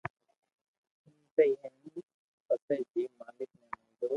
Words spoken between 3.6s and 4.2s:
منظور